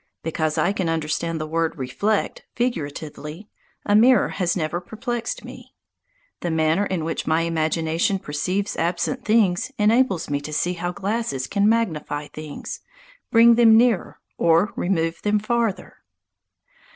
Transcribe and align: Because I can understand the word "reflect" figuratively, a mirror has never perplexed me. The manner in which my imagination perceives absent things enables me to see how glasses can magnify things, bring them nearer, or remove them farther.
Because 0.23 0.57
I 0.57 0.73
can 0.73 0.89
understand 0.89 1.39
the 1.39 1.45
word 1.45 1.77
"reflect" 1.77 2.43
figuratively, 2.55 3.49
a 3.85 3.95
mirror 3.95 4.29
has 4.29 4.57
never 4.57 4.81
perplexed 4.81 5.45
me. 5.45 5.75
The 6.39 6.49
manner 6.49 6.87
in 6.87 7.05
which 7.05 7.27
my 7.27 7.41
imagination 7.41 8.17
perceives 8.17 8.75
absent 8.77 9.23
things 9.23 9.71
enables 9.77 10.27
me 10.27 10.41
to 10.41 10.51
see 10.53 10.73
how 10.73 10.91
glasses 10.91 11.45
can 11.45 11.69
magnify 11.69 12.29
things, 12.29 12.79
bring 13.29 13.53
them 13.53 13.77
nearer, 13.77 14.19
or 14.39 14.71
remove 14.75 15.21
them 15.21 15.37
farther. 15.37 15.97